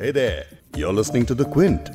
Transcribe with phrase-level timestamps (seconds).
[0.00, 0.44] Hey there,
[0.76, 1.88] you're listening to The Quint.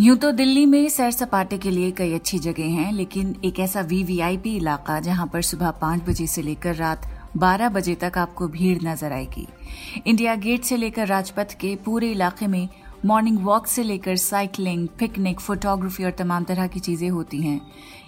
[0.00, 3.80] यूँ तो दिल्ली में सैर सपाटे के लिए कई अच्छी जगह हैं लेकिन एक ऐसा
[3.80, 7.06] वीवीआईपी इलाका जहाँ पर सुबह पाँच बजे से लेकर रात
[7.38, 9.46] 12 बजे तक आपको भीड़ नज़र आएगी।
[10.06, 12.68] इंडिया गेट से लेकर राजपथ के पूरे इलाके में
[13.06, 17.60] मॉर्निंग वॉक से लेकर साइकिलिंग पिकनिक फोटोग्राफी और तमाम तरह की चीज़ें होती हैं।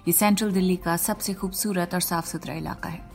[0.09, 3.09] ये सेंट्रल दिल्ली का सबसे खूबसूरत और साफ़ सुथरा इलाका है।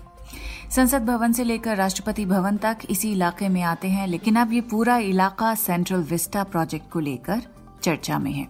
[0.71, 4.61] संसद भवन से लेकर राष्ट्रपति भवन तक इसी इलाके में आते हैं, लेकिन अब ये
[4.61, 7.41] पूरा इलाका सेंट्रल विस्टा प्रोजेक्ट को लेकर
[7.83, 8.47] चर्चा में है।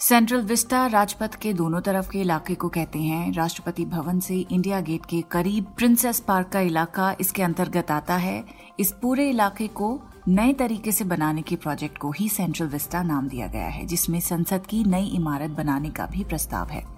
[0.00, 4.80] सेंट्रल विस्टा राजपथ के दोनों तरफ़ के इलाके को कहते हैं। राष्ट्रपति भवन से इंडिया
[4.80, 8.44] गेट के करीब प्रिंसेस पार्क का इलाका इसके अंतर्गत आता है।
[8.80, 13.28] इस पूरे इलाके को नए तरीके से बनाने के प्रोजेक्ट को ही सेंट्रल विस्टा नाम
[13.28, 16.97] दिया गया है, जिसमें संसद की नई इमारत बनाने का भी प्रस्ताव है।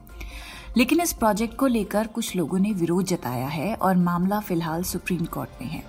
[0.76, 5.24] लेकिन इस प्रोजेक्ट को लेकर कुछ लोगों ने विरोध जताया है और मामला फ़िलहाल सुप्रीम
[5.24, 5.82] कोर्ट में है।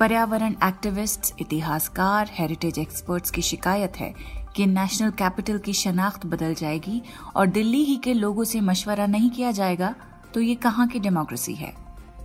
[0.00, 4.14] पर्यावरण एक्टिविस्ट, इतिहासकार हेरिटेज एक्सपर्ट्स की शिकायत है
[4.56, 7.02] कि नेशनल कैपिटल की शनाख्त बदल जाएगी
[7.36, 9.94] और दिल्ली ही के लोगों से मशवरा नहीं किया जाएगा
[10.34, 11.72] तो ये कहाँ की डेमोक्रेसी है?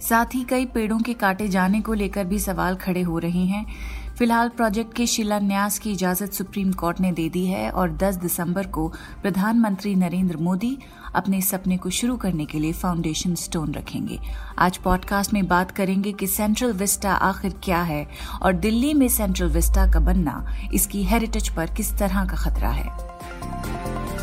[0.01, 3.65] साथ ही कई पेड़ों के काटे जाने को लेकर भी सवाल खड़े हो रहे हैं।
[4.17, 8.67] फ़िलहाल प्रोजेक्ट के शिलान्यास की इजाज़त सुप्रीम कोर्ट ने दे दी है और 10 दिसंबर
[8.67, 8.87] को
[9.21, 10.77] प्रधानमंत्री नरेंद्र मोदी
[11.15, 14.19] अपने सपने को शुरू करने के लिए फाउंडेशन स्टोन रखेंगे।
[14.57, 18.07] आज पॉडकास्ट में बात करेंगे कि सेंट्रल विस्टा आखिर क्या है
[18.41, 24.16] और दिल्ली में सेंट्रल विस्टा का बनना, इसकी हेरिटेज पर किस तरह का खतरा है।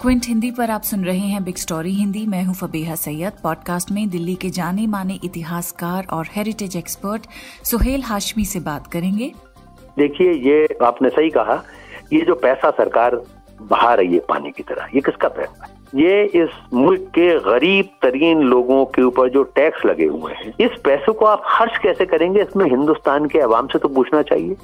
[0.00, 3.90] क्विंट हिंदी पर आप सुन रहे हैं बिग स्टोरी हिंदी मैं हूँ फबीहा सैयद। पॉडकास्ट
[3.90, 7.26] में दिल्ली के जाने माने इतिहासकार और हेरिटेज एक्सपर्ट
[7.64, 9.32] सुहेल हाशमी से बात करेंगे।
[9.98, 11.62] देखिए ये आपने सही कहा
[12.12, 13.16] ये जो पैसा सरकार
[13.62, 15.66] बहा रही है पानी की तरह ये किसका पैसा?
[15.66, 20.52] है ये इस मुल्क के गरीब तरीन लोगों के ऊपर जो टैक्स लगे हुए हैं
[20.60, 22.42] इस पैसों को आप खर्च कैसे करेंगे?
[22.42, 24.56] इसमें हिंदुस्तान के अवाम से तो पूछना चाहिए।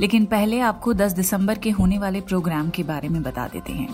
[0.00, 3.88] लेकिन पहले आपको 10 दिसंबर के होने वाले प्रोग्राम के बारे में बता देते हैं।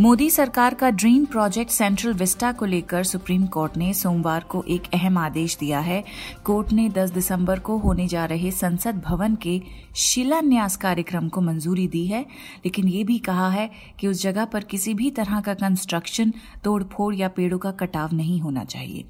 [0.00, 4.82] मोदी सरकार का ड्रीम प्रोजेक्ट सेंट्रल विस्टा को लेकर सुप्रीम कोर्ट ने सोमवार को एक
[4.94, 6.04] अहम आदेश दिया है।
[6.44, 9.62] कोर्ट ने 10 दिसंबर को होने जा रहे संसद भवन के
[9.96, 12.20] शिलान्यास कार्यक्रम को मंजूरी दी है,
[12.64, 13.70] लेकिन ये भी कहा है
[14.00, 16.32] कि उस जगह पर किसी भी तरह का कंस्ट्रक्शन
[16.64, 19.04] तोड़फोड़ या पेड़ों का कटाव नहीं होना चाहिए।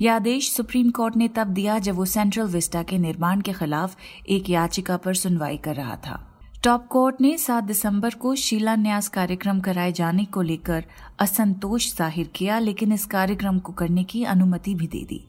[0.00, 3.96] यह आदेश सुप्रीम कोर्ट ने तब दिया जब वो सेंट्रल विस्टा के निर्माण के खिलाफ
[4.28, 6.28] एक याचिका पर सुनवाई कर रहा था।
[6.62, 10.84] टॉप कोर्ट ने 7 दिसंबर को शिलान्यास कार्यक्रम कराए जाने को लेकर
[11.20, 15.20] असंतोष ज़ाहिर किया, लेकिन इस कार्यक्रम को करने की अनुमति भी दे दी।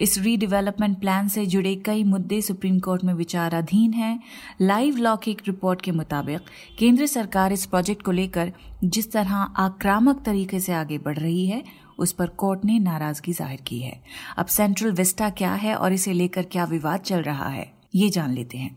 [0.00, 4.20] इस रीडेवलपमेंट प्लान से जुड़े कई मुद्दे सुप्रीम कोर्ट में विचाराधीन हैं।
[4.60, 6.40] लाइव लॉ की एक रिपोर्ट के मुताबिक,
[6.78, 8.52] केंद्र सरकार इस प्रोजेक्ट को लेकर
[8.84, 11.62] जिस तरह आक्रामक तरीके से आगे बढ़ रही है,
[11.98, 14.00] उस पर कोर्ट ने नाराज़गी ज़ाहिर की है।
[14.36, 18.34] अब सेंट्रल विस्टा क्या है और इसे लेकर क्या विवाद चल रहा है, ये जान
[18.34, 18.76] लेते हैं।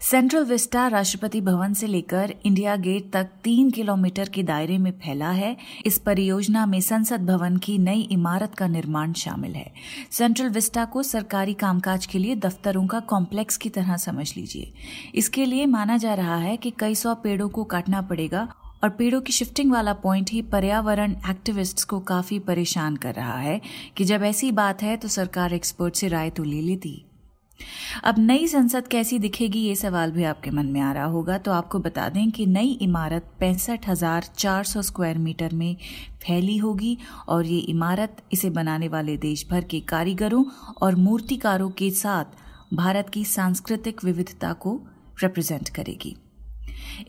[0.00, 5.30] सेंट्रल विस्टा राष्ट्रपति भवन से लेकर इंडिया गेट तक तीन किलोमीटर के दायरे में फैला
[5.30, 9.72] है। इस परियोजना में संसद भवन की नई इमारत का निर्माण शामिल है।
[10.10, 14.72] सेंट्रल विस्टा को सरकारी कामकाज के लिए दफ्तरों का कॉम्प्लेक्स की तरह समझ लीजिए।
[15.14, 18.48] इसके लिए माना जा रहा है कि कई सौ पेड़ों को काटना पड़ेगा
[18.82, 23.60] और पेड़ों की शिफ्टिंग वाला पॉइंट ही पर्यावरण एक्टिविस्ट्स को काफ़ी परेशान कर रहा है
[23.96, 27.04] कि जब ऐसी बात है तो सरकार एक्सपर्ट से राय तो ले लेती।
[28.04, 31.52] अब नई संसद कैसी दिखेगी, ये सवाल भी आपके मन में आ रहा होगा। तो
[31.52, 35.76] आपको बता दें कि नई इमारत पैंसठ हज़ार चार सौ स्क्वायर मीटर में
[36.22, 36.96] फैली होगी
[37.28, 40.44] और ये इमारत इसे बनाने वाले देश भर के कारीगरों
[40.82, 44.80] और मूर्तिकारों के साथ भारत की सांस्कृतिक विविधता को
[45.22, 46.16] रिप्रेजेंट करेगी।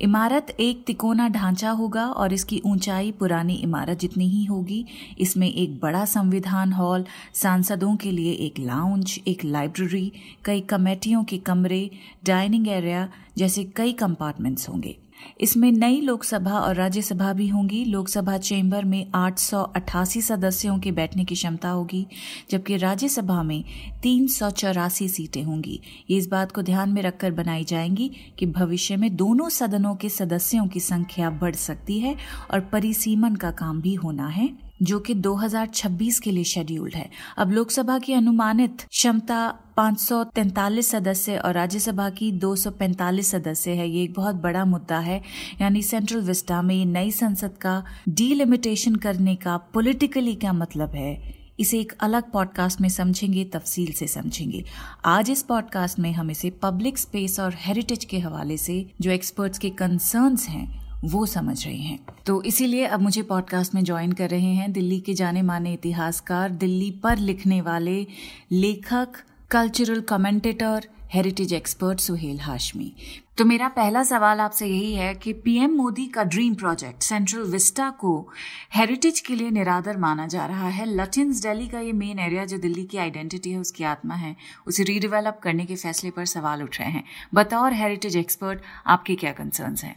[0.02, 4.86] इमारत एक तिकोना ढांचा होगा और इसकी ऊंचाई पुरानी इमारत जितनी ही होगी।
[5.20, 10.12] इसमें एक बड़ा संविधान हॉल, सांसदों के लिए एक लाउंज एक लाइब्रेरी
[10.46, 11.90] कई कमेटियों के कमरे
[12.26, 14.98] डाइनिंग एरिया जैसे कई कंपार्टमेंट्स होंगे।
[15.42, 20.92] इसमें नई लोकसभा और राज्यसभा भी होंगी। लोकसभा चेंबर में आठ सौ अठासी सदस्यों के
[20.92, 22.08] बैठने की क्षमता होगी,
[22.52, 23.64] जबकि राज्यसभा में
[24.04, 28.46] तीन सौ चौरासी सीटें होंगी। ये इस बात को ध्यान में रखकर बनाई जाएँगी कि
[28.46, 32.16] भविष्य में दोनों सदनों के सदस्यों की संख्या बढ़ सकती है
[32.52, 34.50] और परिसीमन का काम भी होना है,
[34.82, 41.54] जो कि 2026 के लिए शेड्यूल्ड है। अब लोकसभा की अनुमानित क्षमता 543 सदस्य और
[41.54, 45.22] राज्यसभा की 245 सदस्य है। ये एक बहुत बड़ा मुद्दा है।
[45.62, 51.36] यानी सेंट्रल विस्टा में नई संसद का डीलिमिटेशन करने का पॉलिटिकली क्या मतलब है?
[51.60, 54.66] इसे एक अलग पॉडकास्ट में समझेंगे, तफसील से समझेंगे।
[55.06, 59.58] आज इस पॉडकास्ट में हम इसे पब्लिक स्पेस और हेरिटेज के हवाले से जो एक्सपर्ट्स
[59.58, 64.30] के कंसर्न्स हैं, वो समझ रहे हैं। तो इसीलिए अब मुझे पॉडकास्ट में ज्वाइन कर
[64.30, 68.08] रहे हैं दिल्ली के जाने माने इतिहासकार, दिल्ली पर लिखने वाले
[68.52, 69.08] लेखक
[69.52, 72.96] cultural commentator heritage expert Suhail Hashmi.
[73.38, 77.90] तो मेरा पहला सवाल आपसे यही है कि पीएम मोदी का ड्रीम प्रोजेक्ट सेंट्रल विस्टा
[77.90, 78.30] को
[78.76, 82.58] हेरिटेज के लिए निरादर माना जा रहा है। लटिन्स दिल्ली का ये मेन एरिया जो
[82.58, 84.36] दिल्ली की आइडेंटिटी है, उसकी आत्मा है,
[84.68, 87.04] उसे रीडेवलप करने के फैसले पर सवाल उठ रहे हैं।
[87.34, 89.96] बतौर हेरिटेज एक्सपर्ट आपके क्या कंसर्न्स हैं?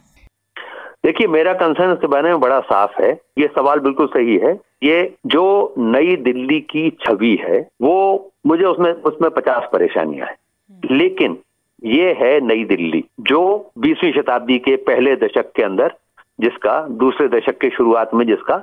[1.09, 5.15] देखिए मेरा कंसर्न इसके बारे में बड़ा साफ़ है। ये सवाल बिल्कुल सही है। ये
[5.25, 10.35] जो नई दिल्ली की छवि है वो मुझे उसमें उसमें पचास परेशानियाँ हैं।
[10.91, 11.37] लेकिन
[11.83, 15.95] ये है नई दिल्ली जो बीसवीं शताब्दी के पहले दशक के अंदर
[16.39, 18.57] जिसका दूसरे दशक के शुरुआत में जिसका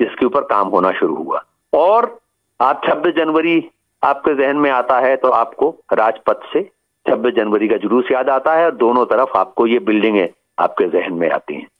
[0.00, 1.44] जिसके ऊपर काम होना शुरू हुआ।
[1.74, 2.18] और
[2.60, 3.70] आप छब्बीस जनवरी
[4.04, 6.70] आपके जहन में आता है तो आपको राजपथ से
[7.08, 11.12] छब्बीस जनवरी का जुलूस याद आता है और दोनों तरफ़ आपको ये बिल्डिंगें आपके जहन
[11.12, 11.79] में आती हैं। हम्म।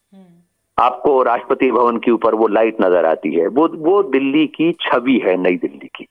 [0.81, 5.19] आपको राष्ट्रपति भवन के ऊपर वो लाइट नज़र आती है। वो वो दिल्ली की छवि
[5.19, 6.07] है, नई दिल्ली की।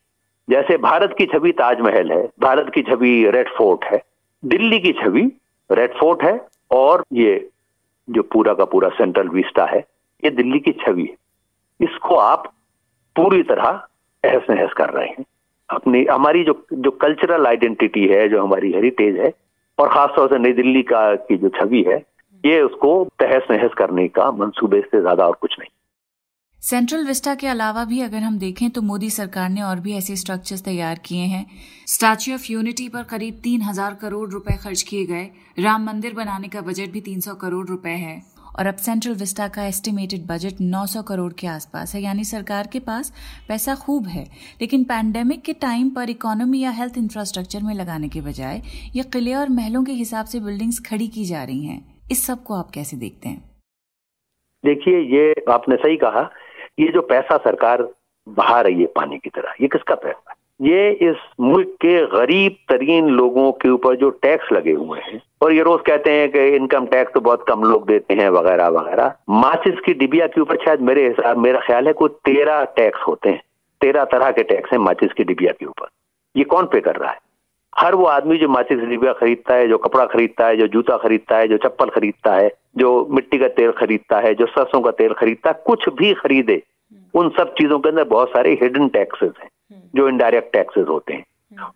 [0.49, 4.03] जैसे भारत की छवि ताजमहल है, भारत की छवि रेड फोर्ट है,
[4.45, 5.31] दिल्ली की छवि
[5.71, 7.49] रेड फोर्ट है, और ये
[8.09, 9.79] जो पूरा का पूरा सेंट्रल विस्टा है,
[10.23, 11.15] ये दिल्ली की छवि है।
[11.87, 12.51] इसको आप
[13.15, 13.67] पूरी तरह
[14.23, 15.25] अहस नहस कर रहे हैं।
[15.69, 19.33] अपनी, हमारी जो जो कल्चरल आइडेंटिटी है, जो हमारी हेरिटेज है,
[19.79, 22.03] और खासतौर से नई दिल्ली का, की जो छवि है
[22.43, 25.69] ये उसको तहस नहस करने का मंसूबे से ज़्यादा और कुछ नहीं।
[26.63, 30.15] सेंट्रल विस्टा के अलावा भी अगर हम देखें तो मोदी सरकार ने और भी ऐसे
[30.15, 31.45] स्ट्रक्चर्स तैयार किए हैं।
[31.87, 36.47] स्टैच्यू ऑफ़ यूनिटी पर करीब तीन हज़ार करोड़ रुपए खर्च किए गए। राम मंदिर बनाने
[36.47, 38.21] का बजट भी तीन सौ करोड़ रुपए है।
[38.59, 42.79] और अब सेंट्रल विस्टा का एस्टिमेटेड बजट 900 करोड़ के आसपास है। यानी सरकार के
[42.81, 43.11] पास
[43.47, 44.23] पैसा खूब है।
[44.61, 48.61] लेकिन पैंडेमिक के टाइम पर इकोनॉमी या हेल्थ इंफ्रास्ट्रक्चर में लगाने के बजाय
[48.95, 52.53] ये किले और महलों के हिसाब से बिल्डिंग्स खड़ी की जा रही हैं। इस सबको
[52.53, 53.41] आप कैसे देखते हैं?
[54.63, 56.29] देखिए, ये आपने सही कहा,
[56.79, 57.87] ये जो पैसा सरकार
[58.27, 60.35] बहा रही है पानी की तरह, ये किसका पैसा?
[60.61, 65.53] ये इस मुल्क के गरीब तरीन लोगों के ऊपर जो टैक्स लगे हुए हैं, और
[65.53, 69.15] ये रोज कहते हैं कि इनकम टैक्स तो बहुत कम लोग देते हैं, वगैरह वगैरह।
[69.29, 73.29] माचिस की डिबिया के ऊपर शायद मेरे हिसाब, मेरा ख्याल है कोई तेरह टैक्स होते
[73.29, 73.41] हैं,
[73.81, 75.87] तेरह तरह के टैक्स हैं माचिस की डिबिया के ऊपर।
[76.35, 77.19] ये कौन पे कर रहा है?
[77.73, 81.37] हर वो आदमी जो माचिस डिबिया खरीदता है जो कपड़ा खरीदता है जो जूता खरीदता
[81.37, 85.13] है जो चप्पल खरीदता है जो मिट्टी का तेल खरीदता है जो सरसों का तेल
[85.13, 86.61] खरीदता है कुछ भी खरीदे
[87.13, 89.49] उन सब चीज़ों के अंदर बहुत सारे हिडन टैक्सेस हैं
[89.95, 91.25] जो इनडायरेक्ट टैक्सेस होते हैं।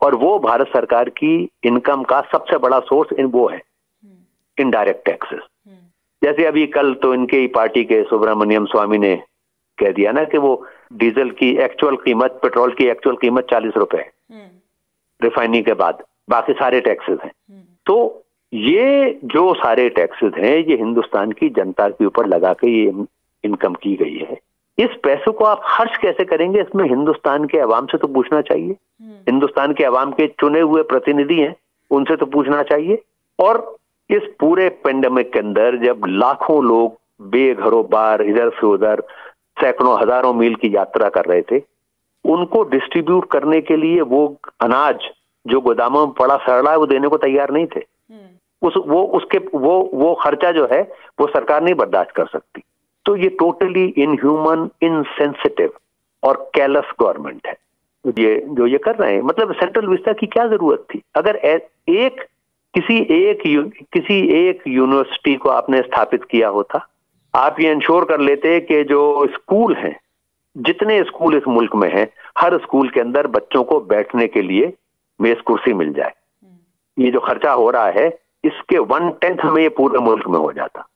[0.01, 3.61] और वो भारत सरकार की इनकम का सबसे बड़ा सोर्स इन वो है
[4.57, 5.39] इनडायरेक्ट टैक्सेस
[6.21, 9.15] जैसे अभी कल तो इनके ही पार्टी के सुब्रमण्यम स्वामी ने
[9.77, 10.53] कह दिया ना कि वो
[10.93, 14.09] डीजल की एक्चुअल कीमत पेट्रोल की एक्चुअल कीमत चालीस रुपए
[15.23, 17.31] रिफाइनिंग के बाद बाकी सारे टैक्सेस हैं।
[17.85, 17.95] तो
[18.53, 22.91] ये जो सारे टैक्सेस हैं ये हिंदुस्तान की जनता के ऊपर लगा के ये
[23.43, 24.39] इनकम की गई है।
[24.77, 26.61] इस पैसे को आप खर्च कैसे करेंगे?
[26.61, 30.83] इसमें हिंदुस्तान के अवाम से तो पूछना चाहिए। हम्म। हिंदुस्तान के अवाम के चुने हुए
[30.83, 31.55] प्रतिनिधि हैं
[31.91, 33.01] उनसे तो पूछना चाहिए।
[33.39, 33.75] और
[34.09, 36.97] इस पूरे पेंडेमिक के अंदर जब लाखों लोग
[37.29, 39.03] बेघरों बार इधर से उधर
[39.59, 41.59] सैकड़ों हज़ारों मील की यात्रा कर रहे थे
[42.25, 44.25] उनको डिस्ट्रीब्यूट करने के लिए वो
[44.61, 44.99] अनाज
[45.47, 49.03] जो गोदामों में पड़ा सड़ है वो देने को तैयार नहीं थे। हम्म। उस वो
[49.03, 50.81] उसके वो वो खर्चा जो है
[51.19, 52.63] वो सरकार नहीं बर्दाश्त कर सकती।
[53.05, 55.73] तो ये टोटली इनह्यूमन इनसेंसिटिव
[56.23, 57.57] और कैलस गवर्नमेंट है।
[58.05, 61.01] ये जो ये कर रहे हैं मतलब सेंट्रल विस्ता की क्या ज़रूरत थी?
[61.15, 62.25] अगर एक
[62.73, 63.41] किसी एक
[63.93, 66.87] किसी एक यूनिवर्सिटी को आपने स्थापित किया होता
[67.35, 69.99] आप ये इंश्योर कर लेते कि जो स्कूल हैं
[70.57, 72.07] जितने स्कूल इस मुल्क में हैं
[72.37, 74.73] हर स्कूल के अंदर बच्चों को बैठने के लिए
[75.21, 76.13] मेज कुर्सी मिल जाए।
[76.99, 80.51] ये जो खर्चा हो रहा है इसके वन टेंथ में ये पूरे मुल्क में हो
[80.51, 80.87] जाता।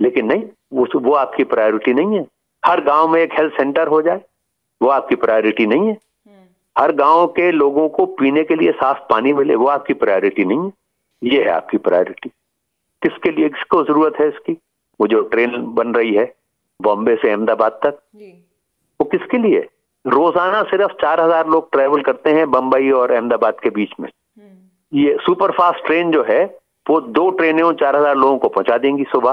[0.00, 0.42] लेकिन नहीं
[0.72, 2.26] वो वो आपकी प्रायोरिटी नहीं है।
[2.64, 4.20] हर गाँव में एक हेल्थ सेंटर हो जाए
[4.82, 8.98] वो आपकी प्रायोरिटी नहीं है। हम्म। हर गाँव के लोगों को पीने के लिए साफ़
[9.10, 10.72] पानी मिले वो आपकी प्रायोरिटी नहीं है।
[11.22, 12.28] ये है आपकी प्रायोरिटी।
[13.02, 14.52] किसके लिए किसको ज़रूरत है इसकी?
[15.00, 16.34] वो जो ट्रेन बन रही है
[16.82, 17.98] बॉम्बे से अहमदाबाद तक।
[19.06, 19.66] वो किसके लिए?
[20.04, 24.98] रोज़ाना सिर्फ़ चार हज़ार लोग ट्रेवल करते हैं बम्बई और अहमदाबाद के बीच में। हम्म।
[24.98, 26.44] ये सुपर फास्ट ट्रेन जो है
[26.86, 29.32] वो दो ट्रेनें चार हज़ार लोगों को पहुँचा देंगी सुबह।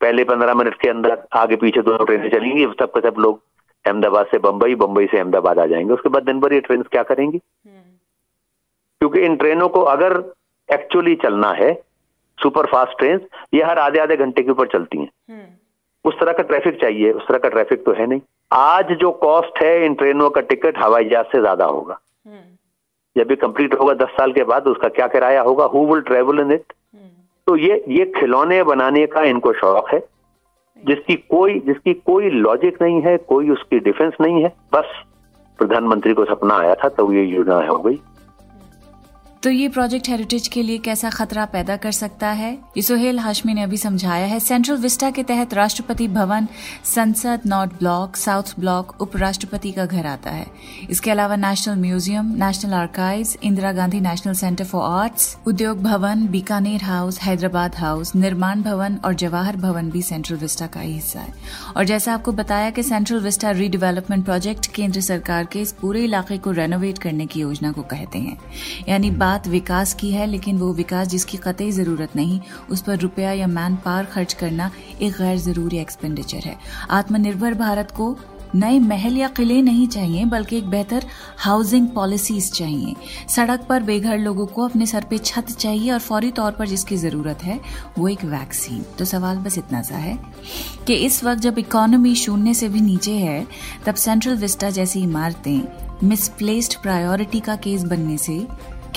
[0.00, 3.40] पहले पंद्रह मिनट के अंदर आगे पीछे दोनों ट्रेनें चलेंगी सब के सब लोग
[3.84, 7.02] अहमदाबाद से बंबई बंबई से अहमदाबाद आ जाएँगे। उसके बाद दिन भर ये ट्रेन क्या
[7.04, 7.38] करेंगी?
[9.00, 10.22] क्योंकि इन ट्रेनों को अगर
[10.68, 11.72] एक्चुअली चलना है
[12.38, 13.20] सुपर फास्ट ट्रेन
[13.54, 15.46] ये हर आधे आधे घंटे के ऊपर चलती हैं।
[16.04, 18.20] उस तरह का ट्रैफ़िक चाहिए उस तरह का ट्रैफ़िक तो है नहीं।
[18.50, 21.98] आज जो कॉस्ट है इन ट्रेनों का टिकट हवाई जहाज़ से ज़्यादा होगा।
[23.16, 25.64] जब भी कंप्लीट होगा दस साल के बाद उसका क्या किराया होगा?
[25.64, 26.72] Who will travel in it
[27.46, 29.98] तो ये ये खिलौने बनाने का इनको शौक है।
[30.82, 34.92] जिसकी कोई जिसकी कोई लॉजिक नहीं है कोई उसकी डिफेंस नहीं है। बस
[35.58, 38.00] प्रधानमंत्री को सपना आया था तो ये योजना हो गई।
[39.42, 42.52] तो ये प्रोजेक्ट हेरिटेज के लिए कैसा खतरा पैदा कर सकता है?
[42.76, 46.48] ये सुहेल हाशमी ने अभी समझाया है सेंट्रल विस्टा के तहत राष्ट्रपति भवन
[46.84, 50.46] संसद नॉर्थ ब्लॉक साउथ ब्लॉक उपराष्ट्रपति का घर आता है।
[50.90, 56.82] इसके अलावा national museum national archive Indira Gandhi national centre for arts Udyog Bhavan, Bikaner
[56.82, 61.34] house, Hyderabad house, निर्माण भवन और जवाहर भवन भी सेंट्रल विस्टा का ही हिस्सा है।
[61.76, 66.38] और जैसा आपको बताया कि सेंट्रल विस्टा रीडेवलपमेंट प्रोजेक्ट केंद्र सरकार के इस पूरे इलाके
[66.38, 68.38] को रेनोवेट करने की योजना को कहते हैं।
[68.88, 73.32] यानी बात विकास की है, लेकिन वो विकास जिसकी कतई ज़रूरत नहीं, उस पर रुपया
[73.32, 74.70] या मैन पावर खर्च करना
[75.02, 76.56] एक गैर ज़रूरी एक्सपेंडिचर है।
[76.92, 78.16] आत्मनिर्भर भारत को
[78.54, 81.04] नए महल या किले नहीं चाहिए, बल्कि एक बेहतर
[81.38, 82.94] हाउसिंग पॉलिसीज़ चाहिए।
[83.28, 86.96] सड़क पर बेघर लोगों को अपने सर पे छत चाहिए और फौरी तौर पर जिसकी
[86.96, 87.60] ज़रूरत है,
[87.98, 90.16] वो एक वैक्सीन तो सवाल बस इतना सा है
[90.86, 93.46] कि इस वक्त जब इकोनॉमी शून्य से भी नीचे है,
[93.86, 98.38] तब सेंट्रल विस्टा जैसी इमारतें मिसप्लेस्ड प्रायोरिटी का केस बनने से